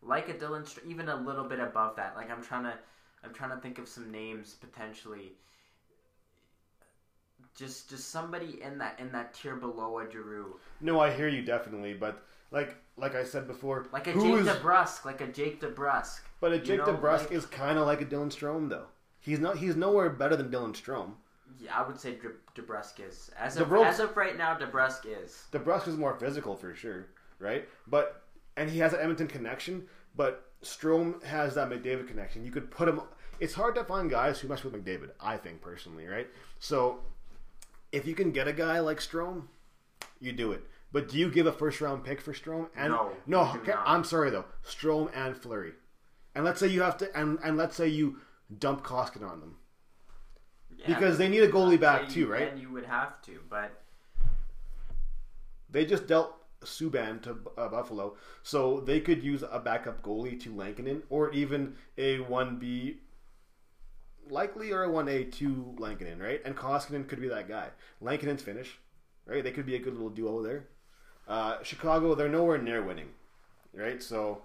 [0.02, 2.16] Like a Dylan, Str- even a little bit above that.
[2.16, 2.74] Like I'm trying to,
[3.22, 5.32] I'm trying to think of some names potentially.
[7.60, 11.42] Just, just somebody in that in that tier below a Giroux, No, I hear you
[11.42, 15.60] definitely, but like like I said before, like a Jake is- DeBrusk, like a Jake
[15.60, 16.20] DeBrusk.
[16.40, 18.86] but a you Jake know, DeBrusk like- is kind of like a Dylan Strome though.
[19.18, 19.58] He's not.
[19.58, 21.12] He's nowhere better than Dylan Strome.
[21.58, 24.56] Yeah, I would say De- DeBrusk is as of DeBrusk- as of right now.
[24.56, 25.44] DeBrusk is.
[25.52, 27.68] DeBrusk is more physical for sure, right?
[27.86, 28.22] But
[28.56, 32.42] and he has an Edmonton connection, but Strome has that McDavid connection.
[32.42, 33.02] You could put him.
[33.38, 35.10] It's hard to find guys who mesh with McDavid.
[35.20, 36.28] I think personally, right?
[36.58, 37.00] So
[37.92, 39.44] if you can get a guy like Strome,
[40.20, 40.62] you do it.
[40.92, 42.68] But do you give a first round pick for Strome?
[42.76, 43.40] And No, no.
[43.56, 43.72] okay.
[43.72, 44.44] I'm sorry though.
[44.66, 45.72] Strome and Fleury,
[46.34, 48.18] and let's say you have to, and and let's say you
[48.58, 49.56] dump Koskinen on them
[50.76, 52.50] Yeah, because they need a goalie back too, you- right?
[52.50, 53.70] Then you would have to, but
[55.70, 60.52] They just dealt Subban to uh, Buffalo, so they could use a backup goalie to
[60.54, 62.98] Lankinen, or even a one B,
[64.30, 66.40] likely or a one A to Lankinen, right?
[66.44, 67.68] And Koskinen could be that guy.
[68.00, 68.78] Lankinen's Finnish,
[69.26, 69.42] right?
[69.42, 70.64] They could be a good little duo there.
[71.28, 73.08] Uh, Chicago, they're nowhere near winning,
[73.74, 74.02] right?
[74.02, 74.42] So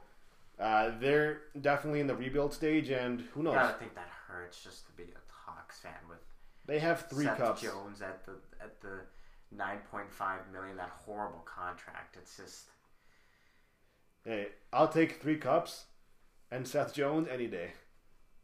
[0.59, 3.55] uh, they're definitely in the rebuild stage, and who knows.
[3.55, 6.19] I think that hurts just to be a Hawks fan with
[6.65, 7.61] They have three Seth cups.
[7.61, 9.01] Jones at the at the
[9.51, 12.17] nine point five million, that horrible contract.
[12.17, 12.65] It's just
[14.23, 15.85] Hey, I'll take three cups
[16.51, 17.73] and Seth Jones any day.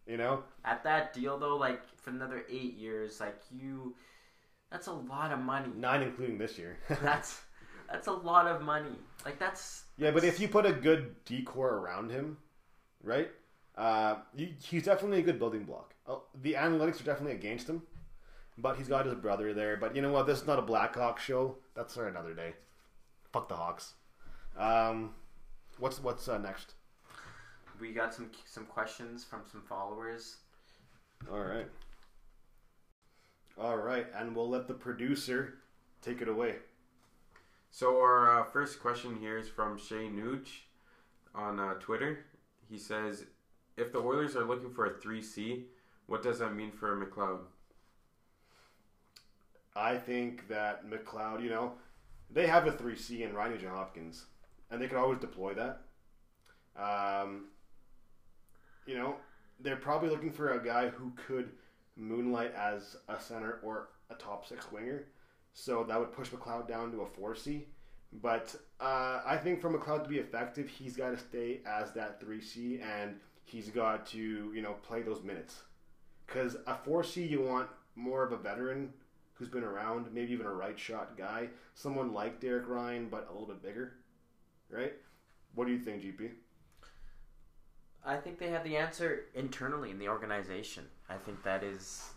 [0.08, 3.96] You know, at that deal though, like for another eight years, like you,
[4.72, 5.70] that's a lot of money.
[5.76, 6.78] nine including this year.
[7.02, 7.42] That's
[7.90, 8.96] that's a lot of money.
[9.26, 12.38] Like that's yeah, but if you put a good decor around him,
[13.04, 13.30] right?
[13.78, 15.94] Uh, you, he's definitely a good building block.
[16.08, 17.84] Oh, the analytics are definitely against him,
[18.58, 19.78] but he's got his brother there.
[19.78, 20.26] But you know what?
[20.26, 21.58] This is not a Blackhawk show.
[21.76, 22.54] That's for another day.
[23.32, 23.94] Fuck the Hawks.
[24.58, 25.12] Um,
[25.80, 26.74] what's what's uh, next?
[27.82, 30.38] We got some some questions from some followers.
[31.32, 31.68] All right.
[33.60, 35.56] All right, and we'll let the producer
[36.02, 36.56] take it away.
[37.70, 40.62] So our uh, first question here is from Shay Nooch
[41.36, 42.26] on uh, Twitter.
[42.70, 43.26] He says,
[43.76, 45.66] "If the Oilers are looking for a three C,
[46.06, 47.40] what does that mean for McLeod?"
[49.76, 51.74] I think that McLeod, you know,
[52.30, 54.26] they have a 3C in Ryan Nugent Hopkins,
[54.70, 55.82] and they could always deploy that.
[56.78, 57.46] Um,
[58.86, 59.16] you know,
[59.60, 61.52] they're probably looking for a guy who could
[61.96, 65.06] moonlight as a center or a top six winger.
[65.54, 67.64] So that would push McLeod down to a 4C.
[68.14, 72.22] But uh, I think for McLeod to be effective, he's got to stay as that
[72.22, 73.16] 3C, and
[73.46, 75.62] he's got to, you know, play those minutes.
[76.26, 78.94] Because a 4C, you want more of a veteran
[79.34, 83.32] who's been around, maybe even a right shot guy, someone like Derek Ryan, but a
[83.32, 83.94] little bit bigger,
[84.70, 84.94] right?
[85.56, 86.32] What do you think, GP?
[88.04, 90.86] I think they have the answer internally in the organization.
[91.10, 92.12] I think that is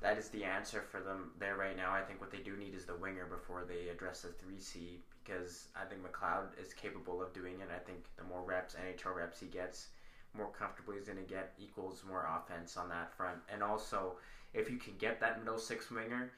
[0.00, 1.92] that is the answer for them there right now.
[1.92, 5.00] I think what they do need is the winger before they address the three C
[5.24, 7.68] because I think McLeod is capable of doing it.
[7.74, 9.88] I think the more reps, NHL reps he gets,
[10.34, 13.38] more comfortable he's going to get, equals more offense on that front.
[13.52, 14.16] And also,
[14.54, 16.32] if you can get that middle six winger,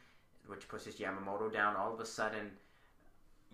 [0.47, 2.51] which pushes Yamamoto down, all of a sudden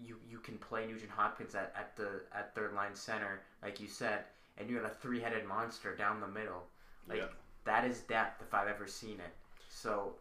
[0.03, 3.89] you you can play Nugent Hopkins at, at the at third line center, like you
[3.89, 4.25] said,
[4.59, 6.63] and you got a three headed monster down the middle.
[7.09, 7.27] Like Yeah.
[7.65, 9.33] that is depth if I've ever seen it.
[9.69, 10.15] So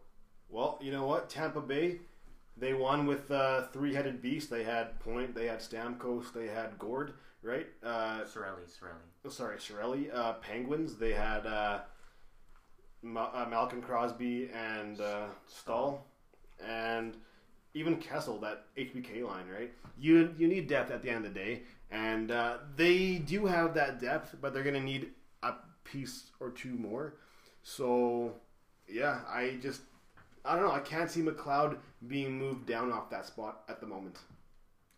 [0.48, 1.28] Well, you know what?
[1.28, 2.00] Tampa Bay,
[2.56, 4.48] they won with uh, three-headed beast.
[4.50, 7.66] They had Point, they had Stamkos, they had Gourde, right?
[7.82, 9.02] Uh, Cirelli, Cirelli.
[9.24, 10.14] oh, sorry, Cirelli.
[10.14, 11.80] Uh, Penguins, they had uh,
[13.02, 16.06] Ma- uh, Malkin Crosby and uh, Staal,
[16.64, 17.16] and
[17.74, 19.70] even Kessel, that HBK line, right?
[19.98, 23.74] You you need depth at the end of the day, and uh, they do have
[23.74, 25.10] that depth, but they're gonna need
[25.42, 27.14] a piece or two more.
[27.62, 28.34] So,
[28.88, 29.82] yeah, I just
[30.44, 30.72] I don't know.
[30.72, 34.18] I can't see McLeod being moved down off that spot at the moment.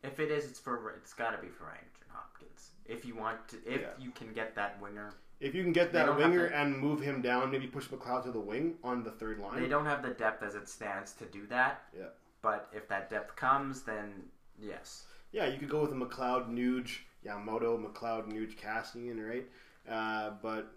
[0.03, 2.71] If it is, it's for it's got to be for Ryan Hopkins.
[2.85, 3.89] If you want to, if Yeah.
[3.99, 7.23] you can get that winger, If you can get that winger to- and move him
[7.23, 9.61] down, maybe push McLeod to the wing on the third line.
[9.61, 11.85] they don't have the depth as it stands to do that.
[11.97, 12.09] Yeah.
[12.43, 15.07] But if that depth comes, then yes.
[15.33, 19.47] Yeah, you could go with a McLeod, Nuge, Yamamoto, McLeod, Nuge, Kassian, right?
[19.89, 20.73] Uh, but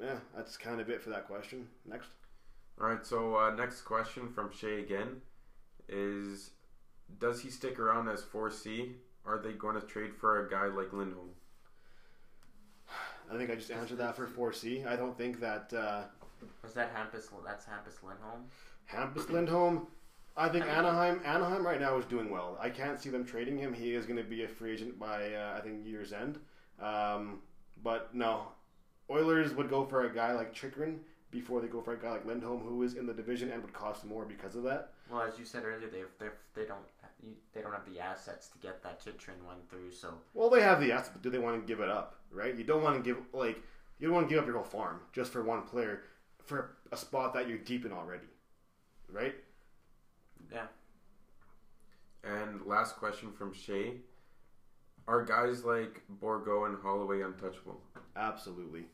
[0.00, 1.66] yeah, that's kind of it for that question.
[1.86, 2.08] Next.
[2.80, 3.04] All right.
[3.04, 5.20] So uh, next question from Shay again
[5.88, 6.50] is:
[7.18, 8.92] Does he stick around as four C?
[9.26, 11.30] Are they going to trade for a guy like Lindholm?
[13.32, 14.86] I think I just answered that for 4C.
[14.86, 16.02] I don't think that uh,
[16.62, 17.28] Was that Hampus?
[17.44, 18.46] That's Hampus Lindholm.
[18.90, 19.86] Hampus Lindholm.
[20.36, 21.20] I think Anaheim.
[21.24, 22.56] Anaheim right now is doing well.
[22.60, 23.72] I can't see them trading him.
[23.72, 26.38] He is going to be a free agent by uh, I think year's end.
[26.80, 27.40] Um,
[27.82, 28.48] but no,
[29.10, 32.26] Oilers would go for a guy like Chychrun before they go for a guy like
[32.26, 34.92] Lindholm, who is in the division and would cost more because of that.
[35.10, 36.80] Well, as you said earlier, they they they don't
[37.22, 39.92] you, they don't have the assets to get that Chychrun one through.
[39.92, 42.20] So Well, they have the assets, but do they want to give it up?
[42.30, 42.56] Right?
[42.56, 43.60] You don't want to give like
[43.98, 46.02] you don't want to give up your whole farm just for one player
[46.44, 48.26] for a spot that you're deep in already,
[49.12, 49.34] right?
[50.52, 50.66] Yeah,
[52.24, 53.94] And last question from Shay:
[55.06, 57.80] Are guys like Bourgault and Holloway untouchable?
[58.16, 58.84] Absolutely.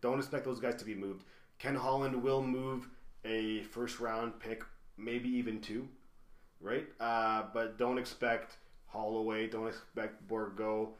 [0.00, 1.24] Don't expect those guys to be moved.
[1.58, 2.88] Ken Holland will move
[3.24, 4.62] a first round pick,
[4.96, 5.88] maybe even two,
[6.60, 6.86] right?
[7.00, 9.46] Uh, but don't expect Holloway.
[9.48, 10.90] Don't expect Bourgault.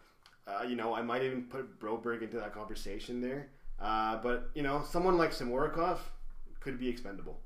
[0.46, 3.48] Uh, you know, I might even put Broberg into that conversation there.
[3.80, 5.98] Uh, but you know, someone like Samorukov
[6.60, 7.40] could be expendable.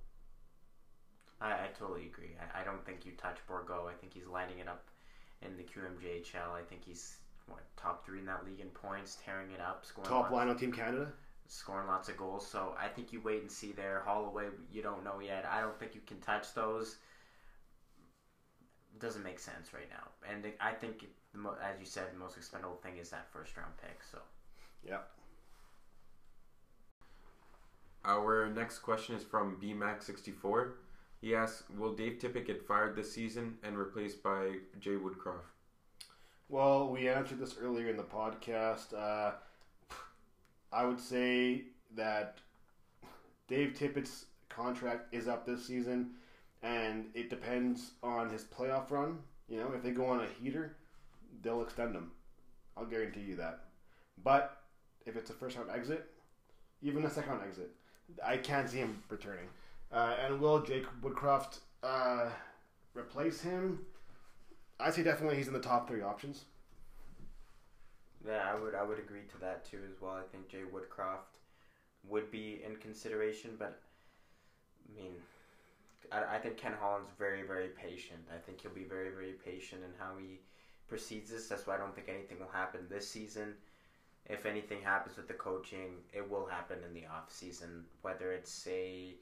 [1.40, 2.36] I, I totally agree.
[2.40, 3.88] I, I don't think you touch Bourgault.
[3.88, 4.84] I think he's lining it up
[5.42, 6.52] in the QMJHL.
[6.54, 10.08] I think he's what top three in that league in points, tearing it up, scoring
[10.08, 11.12] Top lots, line on Team Canada.
[11.48, 12.46] scoring lots of goals.
[12.46, 14.02] So I think you wait and see there.
[14.04, 15.44] Holloway, you don't know yet.
[15.50, 16.96] I don't think you can touch those.
[18.98, 20.08] Doesn't make sense right now.
[20.30, 23.56] And I think, the mo- as you said, the most expendable thing is that first
[23.56, 23.98] round pick.
[24.10, 24.18] So
[24.86, 24.98] Yeah.
[28.04, 30.72] Our next question is from BMac64.
[31.20, 35.52] He asks, "Will Dave Tippett get fired this season and replaced by Jay Woodcroft?"
[36.48, 38.92] Well, we answered this earlier in the podcast.
[38.94, 39.32] Uh,
[40.72, 42.38] I would say that
[43.48, 46.12] Dave Tippett's contract is up this season,
[46.62, 49.18] and it depends on his playoff run.
[49.48, 50.76] You know, if they go on a heater,
[51.42, 52.12] they'll extend him.
[52.76, 53.64] I'll guarantee you that.
[54.22, 54.62] But
[55.06, 56.10] if it's a first round exit,
[56.82, 57.70] even a second round exit,
[58.24, 59.46] I can't see him returning.
[59.92, 62.30] Uh, and will Jake Woodcroft uh,
[62.94, 63.80] replace him?
[64.78, 66.44] I say definitely he's in the top three options.
[68.26, 70.12] Yeah, I would I would agree to that too as well.
[70.12, 71.38] I think Jay Woodcroft
[72.08, 73.80] would be in consideration, but
[74.88, 75.12] I mean,
[76.12, 78.20] I, I think Ken Holland's very very patient.
[78.34, 80.40] I think he'll be very very patient in how he
[80.88, 81.48] proceeds this.
[81.48, 83.54] That's why I don't think anything will happen this season.
[84.26, 87.84] If anything happens with the coaching, it will happen in the off season.
[88.02, 89.14] Whether it's a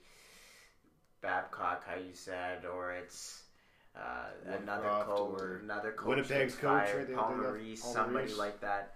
[1.20, 3.42] Babcock, how you said, or it's
[3.96, 4.26] uh,
[4.60, 7.08] another Woodcroft coach, or another coach Winnipeg's gets coach, fired, right?
[7.08, 8.38] They- Paul Maurice, somebody Maurice.
[8.38, 8.94] like that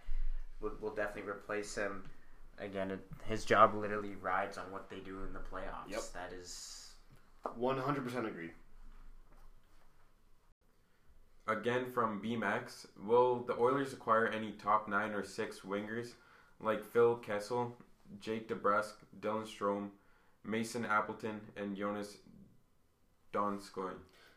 [0.61, 2.05] will will definitely replace him.
[2.59, 5.89] Again, it, his job literally rides on what they do in the playoffs.
[5.91, 6.01] Yep.
[6.15, 6.93] That is,
[7.57, 8.51] One hundred percent agree.
[11.49, 16.13] Again from BMax, will the Oilers acquire any top nine or six wingers
[16.61, 17.77] like Phil Kessel,
[18.21, 19.89] Jake DeBrusk, Dylan Strome,
[20.45, 22.19] Mason Appleton, and Jonas
[23.33, 23.93] Donskoi?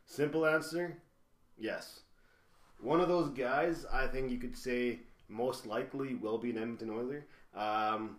[0.06, 0.98] Simple answer,
[1.58, 2.02] yes.
[2.82, 6.92] one of those guys, I think you could say most likely will be an Edmonton
[6.92, 7.26] Oiler.
[7.56, 8.18] Um,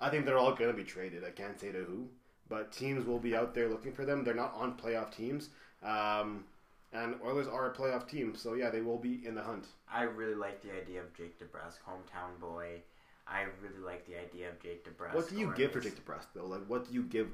[0.00, 1.24] I think they're all going to be traded.
[1.24, 2.08] I can't say to who,
[2.48, 4.22] but teams will be out there looking for them.
[4.22, 5.50] They're not on playoff teams,
[5.82, 6.44] um,
[6.92, 9.66] and Oilers are a playoff team, so yeah, they will be in the hunt.
[9.92, 12.82] I really like the idea of Jake DeBrusk, hometown boy.
[13.30, 15.14] I really like the idea of Jake DeBrusk.
[15.14, 16.46] What do you give for Jake DeBrusk though?
[16.46, 17.28] Like, what do you give,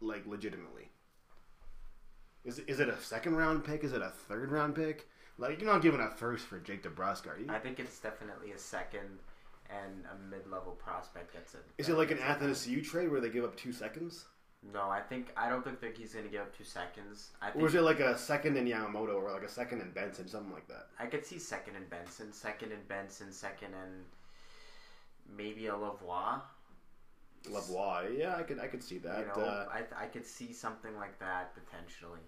[0.00, 0.88] like, legitimately?
[2.44, 3.84] Is it, is it a second round pick?
[3.84, 5.08] Is it a third round pick?
[5.38, 7.46] Like, you're not giving a first for Jake DeBrusk, are you?
[7.48, 9.18] I think it's definitely a second
[9.70, 11.32] and a mid-level prospect.
[11.32, 11.64] That's it.
[11.78, 14.26] Is it like an Athanasiu trade where they give up two seconds,
[14.72, 17.30] No, I think I don't think that he's going to give up two seconds.
[17.40, 20.28] I or is it like a second in Yamamoto, or like a second in Benson,
[20.28, 20.88] something like that?
[20.98, 24.04] I could see second in Benson, second in Benson, second and
[25.36, 26.40] maybe a Lavoie.
[27.48, 29.18] Lavoie, yeah, I could I could see that.
[29.20, 32.20] you know, uh, I I could see something like that potentially.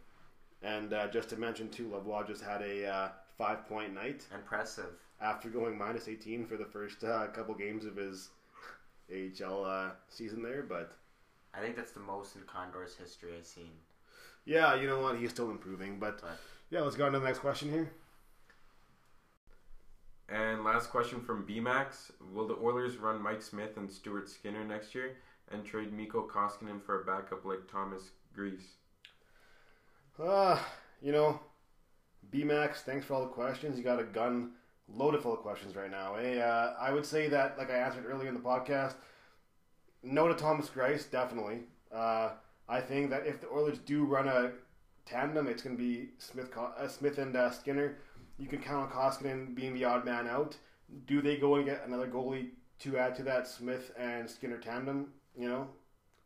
[0.62, 4.94] and uh, just to mention too, Lavoie just had a uh, five point night Impressive.
[5.20, 8.30] after going minus eighteen for the first uh, couple games of his
[9.12, 10.92] AHL uh, season there, but.
[11.54, 13.72] I think that's the most in Condor's history I've seen.
[14.46, 15.18] Yeah, you know what?
[15.18, 16.38] He's still improving, but But-
[16.70, 17.90] yeah, let's go on to the next question here.
[20.32, 24.94] And last question from BMAX: Will the Oilers run Mike Smith and Stuart Skinner next
[24.94, 25.18] year
[25.50, 28.62] and trade Mikko Koskinen for a backup like Thomas Greiss?
[30.18, 30.58] Uh,
[31.02, 31.38] you know,
[32.32, 33.76] BMax, thanks for all the questions.
[33.76, 34.52] You got a gun
[34.88, 36.14] loaded full of questions right now.
[36.14, 36.40] Eh?
[36.40, 38.94] Uh, I would say that, like I answered earlier in the podcast,
[40.02, 41.60] no to Thomas Greiss, definitely.
[41.94, 42.30] Uh,
[42.68, 44.52] I think that if the Oilers do run a
[45.04, 47.98] tandem, it's going to be Smith, uh, Smith and uh, Skinner.
[48.42, 50.56] You can count on Koskinen being the odd man out.
[51.06, 52.48] Do they go and get another goalie
[52.80, 55.12] to add to that Smith and Skinner tandem?
[55.36, 55.68] You know,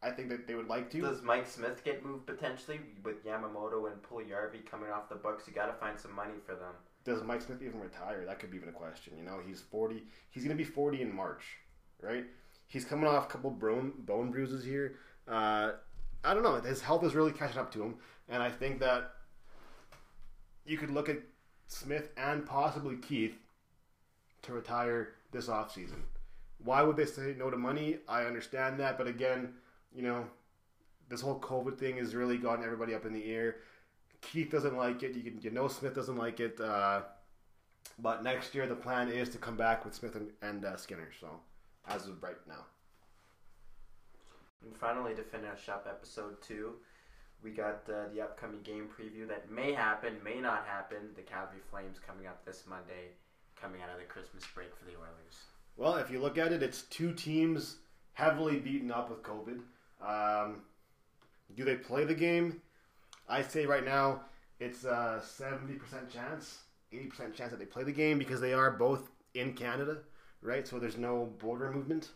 [0.02, 1.02] I think that they would like to.
[1.02, 5.46] Does Mike Smith get moved potentially with Yamamoto and Puljujärvi coming off the books?
[5.46, 6.72] You got to find some money for them.
[7.04, 8.24] does Mike Smith even retire?
[8.24, 9.12] That could be even a question.
[9.18, 10.04] You know, he's forty.
[10.30, 11.44] He's going to be forty in March,
[12.00, 12.24] right?
[12.66, 14.96] He's coming off a couple bone bone bruises here.
[15.28, 15.72] Uh,
[16.24, 16.58] I don't know.
[16.62, 17.96] His health is really catching up to him,
[18.30, 19.12] and I think that
[20.64, 21.18] you could look at
[21.66, 23.36] Smith and possibly Keith
[24.42, 26.02] to retire this offseason.
[26.64, 27.98] Why would they say no to money?
[28.08, 29.54] I understand that, but again,
[29.94, 30.26] you know,
[31.08, 33.56] this whole COVID thing has really gotten everybody up in the air.
[34.20, 35.14] Keith doesn't like it.
[35.14, 36.60] You can, you know, Smith doesn't like it.
[36.60, 37.02] Uh,
[37.98, 41.08] but next year, the plan is to come back with Smith and, and uh, Skinner.
[41.20, 41.28] So,
[41.88, 42.64] as of right now,
[44.64, 46.74] And finally, to finish up episode two,
[47.42, 50.98] we got uh, the upcoming game preview that may happen, may not happen.
[51.14, 53.12] The Calgary Flames coming up this Monday,
[53.60, 55.36] coming out of the Christmas break for the Oilers.
[55.76, 57.76] well, if you look at it, it's two teams
[58.14, 59.60] heavily beaten up with COVID.
[60.04, 60.62] Um,
[61.54, 62.60] do they play the game?
[63.28, 64.22] I say right now,
[64.58, 66.60] it's a seventy percent chance,
[66.92, 69.98] eighty percent chance that they play the game because they are both in Canada,
[70.42, 70.66] right?
[70.66, 72.10] So there's no border movement.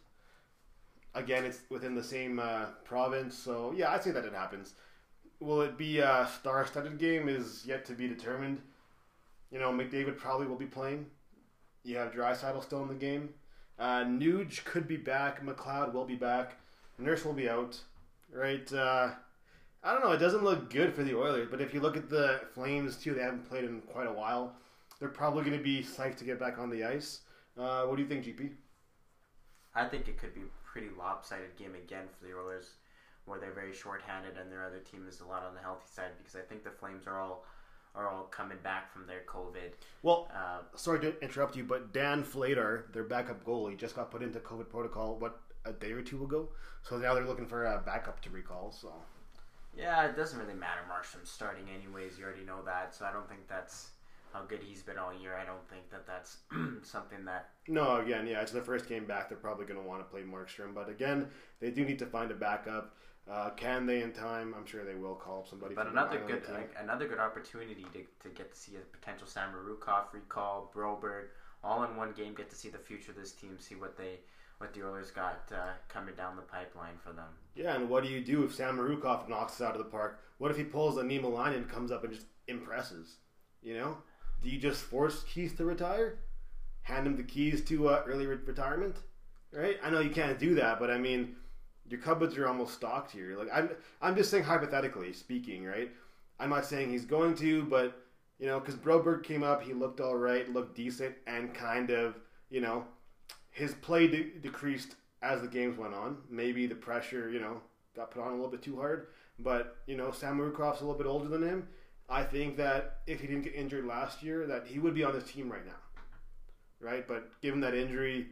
[1.14, 4.74] Again, it's within the same uh, province, so yeah, I'd say that it happens.
[5.40, 7.28] Will it be a star-studded game?
[7.28, 8.60] Is yet to be determined.
[9.50, 11.06] You know, McDavid probably will be playing.
[11.82, 13.30] You have Draisaitl still in the game.
[13.78, 15.42] Uh, Nuge could be back.
[15.42, 16.56] McLeod will be back.
[16.98, 17.78] Nurse will be out.
[18.32, 18.70] Right?
[18.72, 19.10] Uh,
[19.82, 20.12] I don't know.
[20.12, 23.14] It doesn't look good for the Oilers, but if you look at the Flames too,
[23.14, 24.54] they haven't played in quite a while.
[24.98, 27.20] They're probably going to be psyched to get back on the ice.
[27.58, 28.50] Uh, what do you think, GP?
[29.74, 32.74] I think it could be a pretty lopsided game again for the Oilers,
[33.30, 36.10] where they're very shorthanded and their other team is a lot on the healthy side
[36.18, 37.44] because I think the Flames are all
[37.94, 39.72] are all coming back from their COVID.
[40.02, 44.22] Well, Uh, sorry to interrupt you, but Dan Vladar, their backup goalie, just got put
[44.22, 46.48] into COVID protocol what a day or two ago.
[46.82, 48.70] So now they're looking for a backup to recall.
[48.70, 48.92] So
[49.76, 52.18] yeah, it doesn't really matter Markstrom's starting anyways.
[52.18, 53.90] You already know that, so I don't think that's
[54.32, 55.36] how good he's been all year.
[55.36, 56.38] I don't think that that's
[56.88, 59.28] something that no, again, yeah, it's their first game back.
[59.28, 61.28] They're probably going to want to play Markstrom, but again,
[61.60, 62.94] they do need to find a backup.
[63.28, 64.54] Uh, can they in time?
[64.56, 65.74] I'm sure they will call up somebody.
[65.74, 66.42] But another good
[66.80, 71.26] another good opportunity to, to get to see a potential Samorukov recall, Broberg,
[71.62, 72.34] all in one game.
[72.34, 74.20] Get to see the future of this team, see what they
[74.58, 77.28] what the Oilers got uh, coming down the pipeline for them.
[77.54, 80.20] Yeah, and what do you do if Samorukov knocks it out of the park?
[80.38, 83.16] What if he pulls a Niemeläinen and comes up and just impresses?
[83.62, 83.96] You know,
[84.42, 86.18] do you just force Keith to retire?
[86.82, 88.96] Hand him the keys to uh, early re- retirement?
[89.52, 89.78] Right?
[89.82, 91.36] I know you can't do that, but I mean,
[91.90, 93.36] your cupboards are almost stocked here.
[93.36, 93.70] Like I'm,
[94.00, 95.90] I'm just saying hypothetically speaking, right?
[96.38, 98.00] I'm not saying he's going to, but
[98.38, 102.14] you know, because Broberg came up, he looked all right, looked decent, and kind of,
[102.48, 102.84] you know,
[103.50, 106.16] his play de- decreased as the games went on.
[106.30, 107.60] Maybe the pressure, you know,
[107.94, 109.08] got put on a little bit too hard.
[109.38, 111.68] But you know, Samorukov's a little bit older than him.
[112.08, 115.12] I think that if he didn't get injured last year, that he would be on
[115.12, 115.72] this team right now,
[116.80, 117.06] right?
[117.06, 118.26] But given that injury,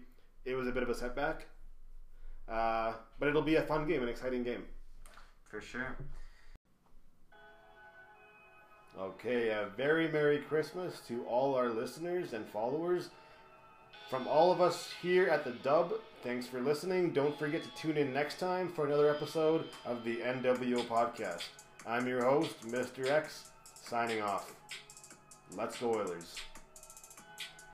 [0.44, 1.46] it was a bit of a setback.
[2.50, 4.64] Uh, but it'll be a fun game, an exciting game.
[5.50, 5.96] For sure.
[8.98, 13.10] Okay, a very Merry Christmas to all our listeners and followers.
[14.10, 15.92] From all of us here at the Dub,
[16.22, 17.12] thanks for listening.
[17.12, 21.44] Don't forget to tune in next time for another episode of the NWO Podcast.
[21.86, 23.08] I'm your host, Mr.
[23.08, 24.52] X, signing off.
[25.54, 26.34] Let's go, Oilers.